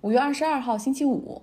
[0.00, 1.42] 五月二十二号星期五，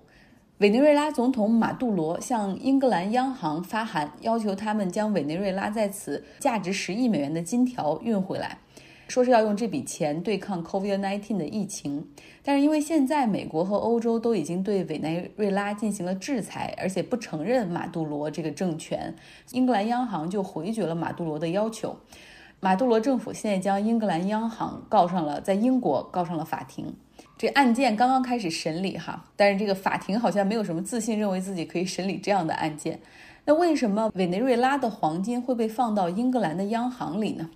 [0.59, 8.59] 委内瑞拉总统马杜罗向英格兰央行发函，要求他们将委内瑞拉在此价值十亿美元的金条运回来，
[9.09, 12.07] 说是要用这笔钱对抗 COVID-19 的疫情。
[12.43, 19.13] 但是因为现在美国和欧洲都已经对委内瑞拉进行了制裁，而且不承认马杜罗这个政权，
[19.51, 21.97] 英格兰央行就回绝了马杜罗的要求。
[22.61, 26.95] 马杜罗政府现在将英格兰央行告上了，在英国告上了法庭。
[27.37, 32.99] 这案件刚刚开始审理哈，但是这个法庭好像没有什么自信，认为自己可以审理这样的案件。
[33.43, 37.49] 那为什么委内瑞拉的黄金会被放到英格兰的央行里呢？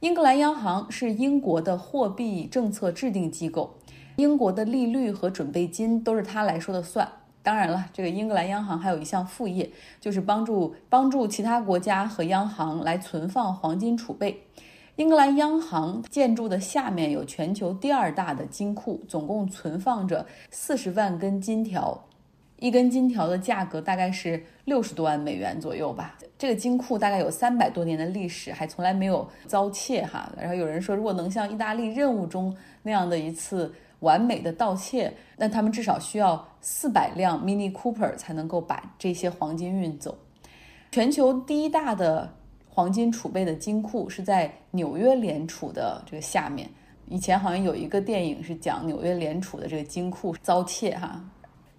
[0.00, 3.74] 英格兰央行是英国的货币政策制定机构，
[4.16, 7.08] 英国的利率和准备金都是他来说的算。
[7.42, 14.42] 当然了，这个英格兰央行还有一项副业，就是帮助帮助其他国家和央行来存放黄金储备。
[14.96, 22.00] 英格兰央行建筑的下面有全球第二大的金库，总共存放着四十万根金条，
[22.60, 26.16] 一根金条的价格大概是六十多万美元左右吧。
[26.38, 30.32] 这个金库大概有三百多年的历史，还从来没有遭窃哈。
[30.38, 40.16] 然后有人说，如果能像意大利任务中那样的一次完美的盗窃，那他们至少需要四百辆 Mini Cooper 才能够把这些黄金运走。
[40.92, 42.32] 全球第一大的。
[42.74, 46.68] 黄金储备的金库是在纽约联储的这个下面。
[47.08, 51.22] 以前好像有一个电影是讲纽约联储的这个金库遭窃哈。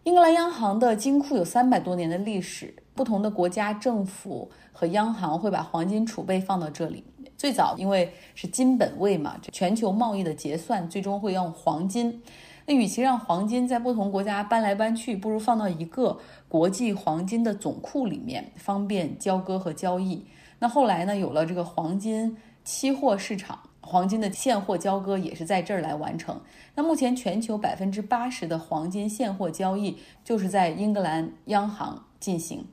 [0.04, 7.04] 英格兰央行的金库有三百多年的历史，不同的国家政府和央行会把黄金储备放到这里。
[7.36, 12.24] 最早因为是金本位嘛，全球贸易的结算最终会用黄金。
[12.66, 20.24] 那与其让黄金在不同国家搬来搬去，不如放到一个国际黄金的总库里面，方便交割和交易。
[20.60, 21.16] 那后来呢？
[21.16, 26.40] 有了这个黄金期货市场，黄金的现货交割也是在这儿来完成。
[26.76, 32.66] 那目前全球百分之八十的黄金现货交易就是在英格兰央行进行。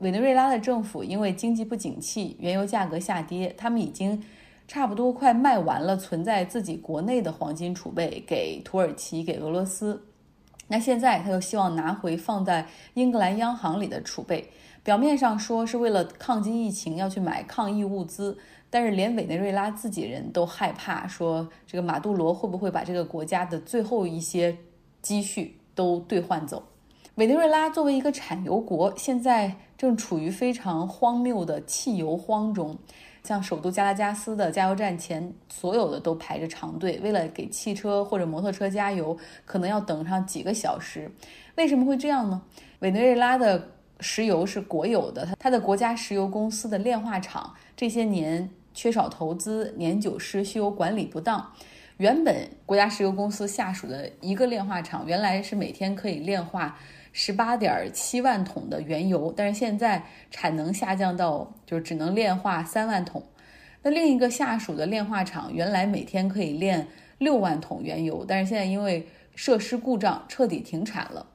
[0.00, 4.22] 委内瑞拉的政府因为经济不景气，原油价格下跌，他们已经
[4.68, 10.06] 差不多快卖完了存在自己国内的黄金储备给土耳其、给俄罗斯。
[10.68, 14.50] 那现在他又希望拿回放在英格兰央行里的储备。
[14.90, 18.36] 表面上说是为了抗击疫情要去买抗疫物资，
[18.68, 24.56] 但是连委内瑞拉自己人都害怕，说这个马杜罗会不会把这个国家的最后一些
[25.00, 26.60] 积蓄都兑换走？
[27.14, 32.76] 委内瑞拉作为一个产油国，现在正处于非常荒谬的汽油荒中，
[33.22, 41.08] 像首都加拉加斯的加油站前，所有的都排着长队，为了给汽车或者摩托车加油，可能要等上几个小时。
[41.54, 42.42] 为什么会这样呢？
[42.80, 43.68] 委内瑞拉的。
[44.00, 51.52] 石油是国有的，它它的国家石油公司的炼化厂这些年缺少投资，年久失修，管理不当。
[51.98, 56.78] 原本国家石油公司下属的一个炼化厂，原来是每天可以炼化
[57.12, 63.22] 十八点七万桶的原油，但是现在产能下降到就是只能炼化三万桶。
[63.82, 66.86] 那另一个下属的炼化厂原来每天可以炼
[67.18, 71.26] 六万桶原油，但是现在因为设施故障彻底停产了。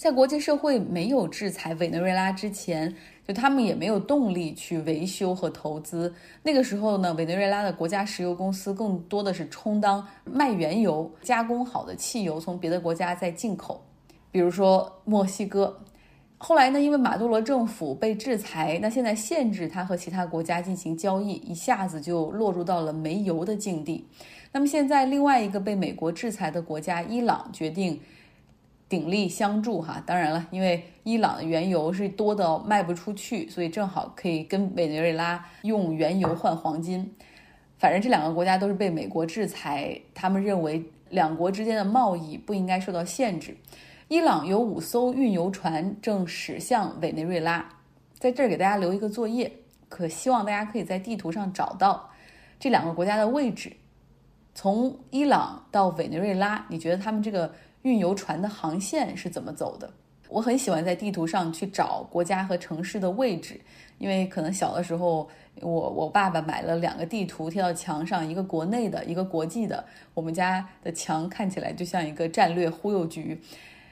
[0.00, 2.90] 在国际社会没有制裁委内瑞拉之前，
[3.28, 6.10] 就他们也没有动力去维修和投资。
[6.42, 13.78] 那个时候呢，委内瑞拉的国家石油公司更多的是充当卖原油、加工好的汽油从别的国家再进口，
[14.30, 15.78] 比如说墨西哥。
[16.38, 24.06] 后来呢，因为马杜罗政府被制裁，那现在限制他和其他国家进行交易，一下子就落入到了没油的境地。
[24.50, 28.00] 那么现在另外一个被美国制裁的国家伊朗决定。
[28.90, 37.14] 鼎力相助哈，当然了，因为伊朗的原油是多到卖不出去，所以正好可以跟委内瑞拉用原油换黄金。
[37.78, 43.56] 反正这两个国家都是被美国制裁，他们认为两国之间的贸易不应该受到限制。
[44.08, 47.64] 伊朗有五艘运油船正驶向委内瑞拉，
[48.18, 49.52] 在这儿给大家留一个作业，
[49.88, 52.10] 可希望大家可以在地图上找到
[52.58, 53.72] 这两个国家的位置。
[54.52, 57.54] 从伊朗到委内瑞拉，你觉得他们这个？
[57.82, 59.90] 运油船的航线是怎么走的？
[60.28, 63.60] 我很喜欢在地图上去找国家和城市的位置，
[63.98, 65.28] 因为可能小的时候，
[65.60, 69.84] 我我爸爸买了两个地图贴到墙上，一个国内的，一个国际的。
[70.14, 73.40] 我们家的墙看起来就像一个战略忽悠局。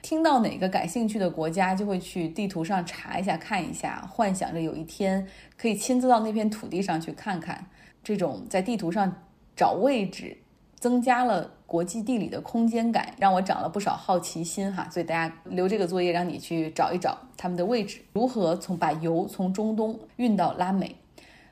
[0.01, 5.27] 听到哪个感兴趣的国家，就会去地图上查一下、看一下，幻想着有一天
[5.57, 7.67] 可以亲自到那片土地上去看看。
[8.05, 9.13] 这种在地图上
[9.57, 10.37] 找位置。
[10.79, 14.89] 增加了国际地理的空间感，让我长了不少好奇心哈。
[14.91, 20.97] 所以大家留这个作业，让你去找一找他们的位置，如何从把油从中东运到拉美。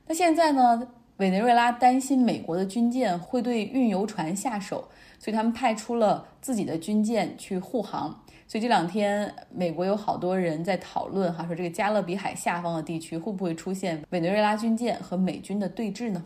[0.06, 4.88] 那现在呢，委内瑞拉担心美国的军舰会对运油船下手，
[5.19, 8.22] 所以他们派出了自己的军舰去护航。
[8.49, 16.25] 所以这两天，美国有好多人在讨论哈，说这个加勒比海下方的地区会不会出现委内瑞拉军舰和美军的对峙呢？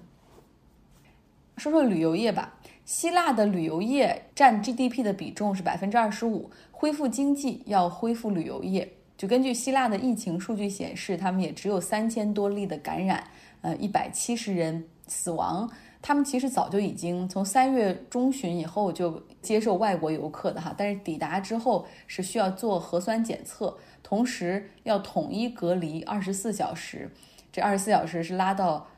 [1.56, 2.55] 说说旅游业吧，
[2.85, 8.91] 希腊的旅游业占 GDP 的比重是百分之二十五，恢复经济要恢复旅游业。
[9.17, 13.23] 就根据希腊的疫情数据显示，他们也只有三千多例的感染，
[13.61, 15.71] 呃，一百七十人死亡。
[16.03, 27.11] 他们其实早就已经从三月中旬以后就接受外国游客的哈，但是抵达之后是需要做核酸检测，同时要统一隔离二十四小时。
[27.53, 28.88] 这二十四小时是拉到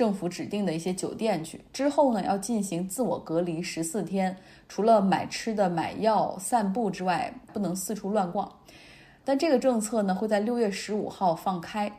[0.00, 4.34] 政府指定的一些酒店去，之后呢要进行自我隔离十四天，
[4.66, 8.50] 除了买吃的、买药、散步之外，不能四处乱逛。
[9.26, 11.92] 但这个政策呢会在六月十五号放开，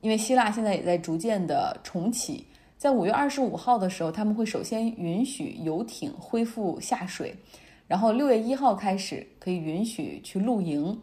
[0.00, 2.44] 因为希腊现在也在逐渐的重启。
[2.76, 7.32] 在五月二十五号的时候，他们会首先允许游艇恢复下水，
[7.86, 11.00] 然后六月一号开始可以允许去露营，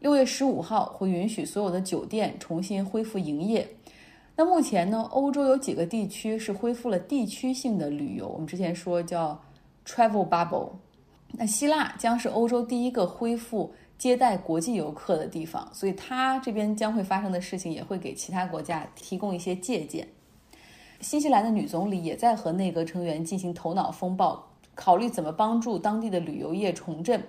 [0.00, 3.66] 六月十五号会允许所有的酒店重新恢复营业。
[4.38, 9.40] 那目前呢，欧洲有几个地区是恢复了地区性的旅游，我们之前说叫
[9.86, 10.72] travel bubble。
[11.32, 20.06] 那希腊将是欧洲第一个恢复接待国际游客的地方，所以它这边将会发生的事情也会给其他国家提供一些借鉴。
[21.00, 27.22] 新西兰的女总理也在和内阁成员进行头脑风暴，考虑怎么帮助当地的旅游业重振。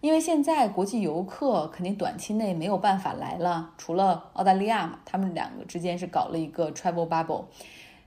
[0.00, 7.44] 因为现在国际游客肯定短期内没有办法来了，除了澳大利亚嘛，他们两个之间是搞了一个 travel bubble。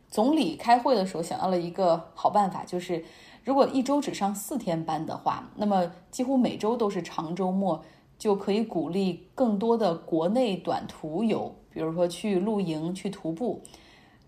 [0.09, 3.03] 总理开会的时候想到了一个好办法，就是
[3.43, 7.83] 如果一周只上四天班的话，那么几乎每周都是长周末，
[8.17, 13.61] 就可以鼓励更多的国内短途游，比如说去露营、去徒步。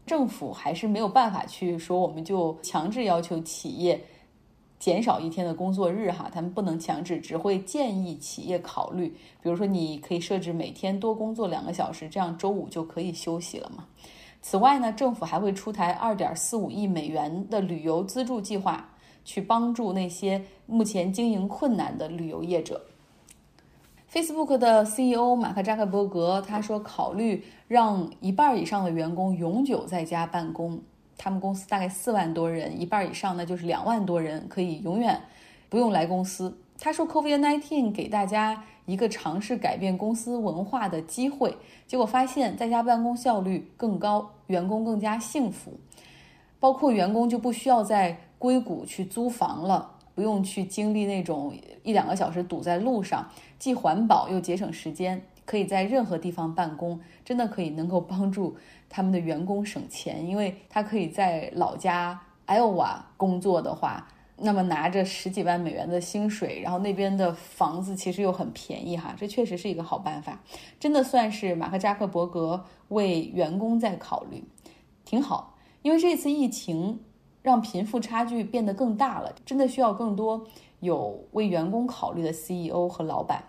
[0.06, 4.04] 政府还是没有办法去说，我们就强制要求企业
[4.84, 9.08] 减少一天的工作日哈，他们不能强制，只会建议企业考虑，
[9.42, 13.86] 比如说你可以设置每天多工作两个小时，这样周五就可以休息了嘛。
[14.42, 18.90] 此外呢，政府还会出台二点四五亿美元的旅游资助计划，
[19.24, 22.86] 去帮助那些目前经营困难的旅游业者。
[24.12, 30.82] Facebook 的 CEO 马克扎克伯格他说，考虑让一半以上的员工永久在家办公。
[31.18, 35.20] 他们公司大概四万多人，一半以上那就是两万多人可以永远
[35.70, 36.58] 不用来公司。
[36.80, 41.56] 他说，COVID-19 给大家一个尝试改变公司文化的机会，
[41.88, 45.80] 结果发现在家办公效率更高，员工更加幸福，
[46.60, 49.92] 包括员工就不需要在硅谷去租房了。
[50.16, 51.52] 不用去经历那种
[51.82, 53.28] 一两个小时堵在路上，
[53.58, 58.56] 既环保又节省时间，可以在任何地方办公，真的可以能够帮助
[58.90, 60.28] 他们的员工省钱。
[60.28, 64.08] 因为他可以在老家 Iowa 工作的话，
[64.38, 70.42] 那么拿着十几万美元的薪水，然后那边的房子其实又很便宜哈，这确实是一个好办法，
[70.80, 74.44] 真的算是马克扎克伯格为员工在考虑，
[75.06, 75.56] 挺好。
[75.82, 77.00] 因为这次疫情。
[77.44, 80.48] 让贫富差距变得更大了，真的需要更多
[80.80, 83.44] 有为员工考虑的 CEO 和老板。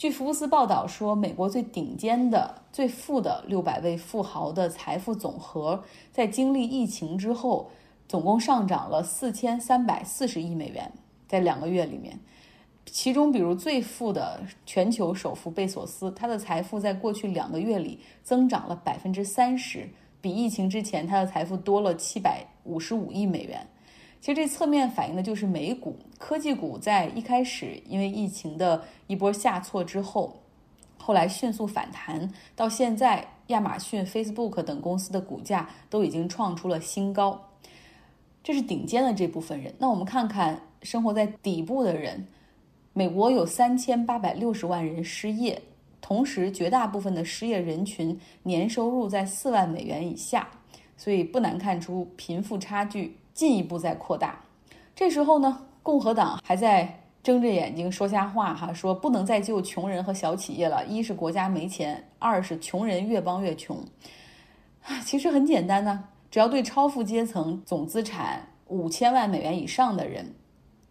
[0.00, 7.70] 据福布斯报道说，美国最顶尖的、最富的六百位富豪的财富总和，在经历疫情之后，
[8.08, 10.90] 总共上涨了四千三百四十亿美元，
[11.28, 12.18] 在两个月里面。
[12.86, 19.86] 其中，比如最富的全球首富贝索斯，他的财富在过去两个月里增长了百分之三十。
[20.22, 23.66] 比疫情之前，他的财富多了七百五十五亿美元。
[24.20, 30.40] 其实这侧面反映的就是美股科技股在一开始因为疫情的一波下挫之后，
[30.98, 37.48] 后来迅速反弹，到现在亚马逊、Facebook 等公司的股价都已经创出了新高。
[38.42, 39.74] 这是顶尖的这部分人。
[39.78, 42.26] 那我们看看生活在底部的人，
[42.92, 45.62] 美国有三千八百六十万人失业。
[46.02, 50.48] 同时，绝大部分的失业人群年收入在四万美元以下，
[50.96, 54.38] 所以不难看出贫富差距进一步在扩大。
[54.94, 60.84] 这时候呢，共和党还在睁着眼睛说瞎话，哈，说不能再救穷人和小企业了。
[60.86, 63.76] 一是国家没钱，二是穷人越帮越穷。
[64.82, 70.34] 啊，其实很简单呢，只要对超富阶层总资产五千万美元以上的人。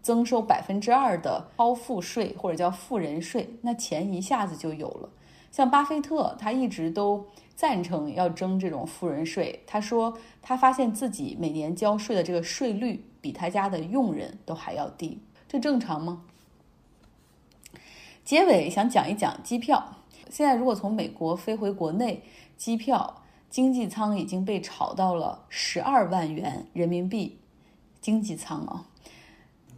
[0.01, 5.10] 增收百分之二的超富税或者叫富人税，那钱一下子就有了。
[5.51, 7.25] 像巴菲特，他一直都
[7.55, 9.63] 赞成要征这种富人税。
[9.65, 16.23] 他说，他发现自己每年交税的这个税率比他家的佣人都还要低，这正常吗？
[18.23, 19.95] 结尾想讲一讲机票。
[20.29, 22.23] 现在如果从美国飞回国内，
[22.55, 27.39] 机票经济舱已经被炒到了十二万元人民币，
[27.99, 28.85] 经济舱啊。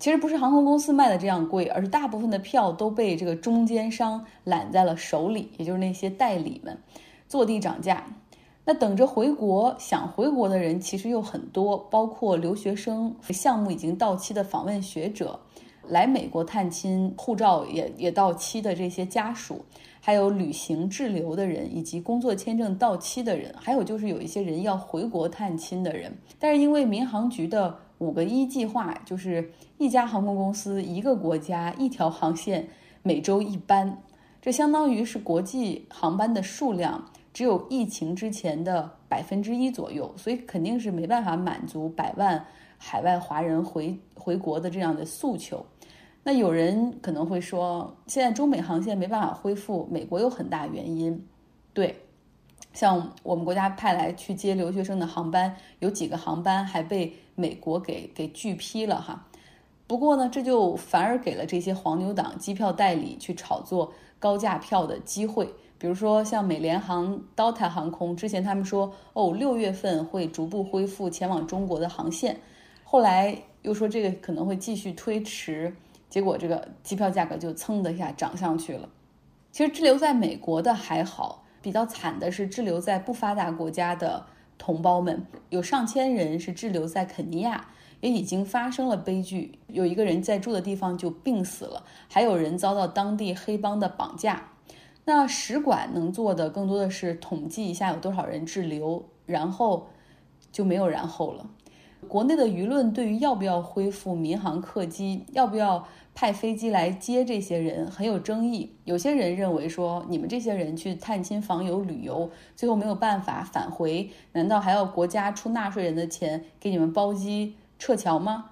[0.01, 6.75] 其实不是航空公司卖的这样贵，而是大部分的票都被这个中间商揽在了手里，也就是那些代理们
[7.27, 8.03] 坐地涨价。
[8.65, 15.39] 那等着回国想回国的人其实又很多，包括留学生、项目已经到期的访问学者、
[15.87, 19.63] 来美国探亲、护照也也到期的这些家属，
[19.99, 26.11] 还有旅行滞留的人，以及工作签证到期的人，还有就是有一些人要回国探亲的人。
[26.39, 32.67] 但是因为民航局的五个一计划，就是一家航空公司一个国家一条航线，
[33.03, 34.01] 每周一班，
[34.41, 42.43] 这相当于是国际航班的数量只有疫情之前的百分之一左右，所以肯定是没办法满足百万
[42.79, 45.63] 海外华人回回国的这样的诉求。
[46.23, 51.23] 那有人可能会说，现在中美航线没办法恢复，美国有很大原因，
[51.71, 51.95] 对。
[52.73, 59.27] 像我们国家派来去接留学生的航班，有几个航班还被美国给给拒批了哈。
[59.87, 65.53] 不过呢，这就反而给了这些黄牛党机票代理去炒作高价票的机会。
[65.77, 72.39] 比如说像美联航、Delta 航空，之前他们说哦六月份会逐步恢复前往中国的航线，
[72.85, 75.75] 后来又说这个可能会继续推迟，
[76.09, 78.87] 结果这个机票价格就噌的一下涨上去了。
[79.51, 81.43] 其实滞留在美国的还好。
[81.61, 84.25] 比较惨的是滞留在不发达国家的
[84.57, 94.49] 同胞们，有上千人是滞留在肯尼亚，也已经发生了悲剧，有一个人在住的地方就病死了，还有人遭到当地黑帮的绑架。
[95.05, 99.87] 那使馆能做的更多的是统计一下有多少人滞留，然后
[100.51, 101.49] 就没有然后了。
[102.07, 105.87] 国内的舆论对于要不要恢复民航客机，要不要？
[106.13, 118.49] 派飞机来接这些人很有争议，有些人认为说，你们这些人去探亲访友旅游，最后没有办法返回，难道还要国家出纳税人的钱给你们包机撤侨吗？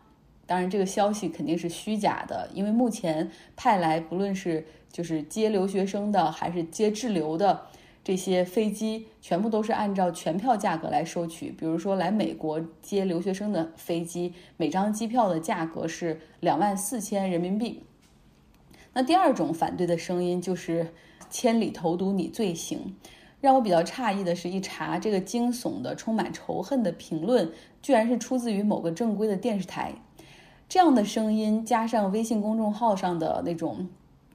[0.48, 7.64] 当然，这个消息肯定是虚假的，因为目前派来不论是就是接留学生的，还是接滞留的。
[8.10, 11.52] 这些飞机全部都是按照全票价格来收取。
[11.52, 17.84] 比如说来美国接留学生的飞机，每张机票的价格是两万四千人民币。
[18.94, 20.92] 那第二种反对的声音就是
[21.30, 22.96] “千里投毒，你罪行”。
[23.42, 27.52] 让我比较诧异的是，一查这个惊悚的、充满仇恨的评论，
[27.84, 29.94] 居然是出自于某个正规的电视台。
[30.68, 33.88] 这样的声音加上微信公众号上的那种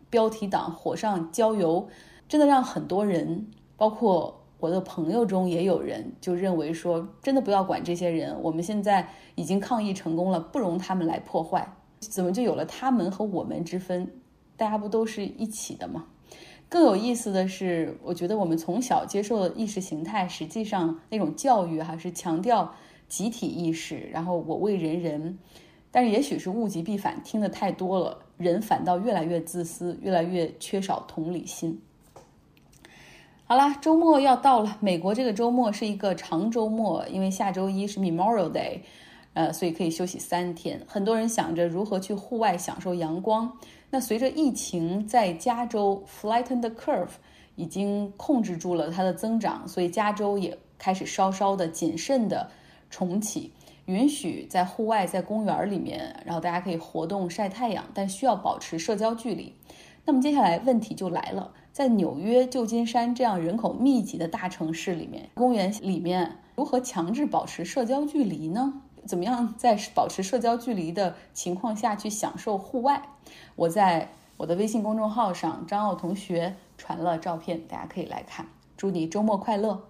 [0.09, 1.89] 标题党火上浇油。
[2.27, 11.67] 真的让很多人，包括我的朋友中也有人就认为说，真的不要管这些人，我们现在已经抗疫成功了，不容他们来破坏。
[12.01, 14.11] 怎么就有了他们和我们之分？
[14.57, 16.07] 大家不都是一起的吗？
[16.69, 22.73] 更有意思的是，我觉得我们从小接受的意识形态，实际上那种教育哈是强调
[23.09, 25.39] 集体意识，然后我为人人。
[25.91, 31.81] 但是也许是物极必反，听得太多了，人反倒越来越自私，越来越缺少同理心。
[33.47, 34.79] 好啦，周末要到了。
[34.81, 38.81] 美国这个周末是一个长周末，因为下周一是 Memorial Day，
[39.35, 40.81] 呃，所以可以休息三天。
[40.87, 43.53] 很多人想着如何去户外享受阳光。
[43.91, 47.11] 那随着疫情在加州 flatten the curve，
[47.57, 52.49] 已经控制住了它的增长，所以加州也开始稍稍的谨慎的
[52.89, 53.53] 重启，
[53.85, 59.55] 允许在户外在公园里面，然后大家可以活动晒太阳，但需要保持社交距离。
[60.07, 61.53] 那么接下来问题就来了。
[61.75, 68.81] 在纽约、旧金山这样人口密集的大城市里面，公园里面如何强制保持社交距离呢？
[69.05, 73.03] 怎么样在保持社交距离的情况下去享受户外？
[73.57, 78.47] 我在我的微信公众号上，张奥同学传了照片，大家可以来看。
[78.77, 79.83] 祝你周末快乐！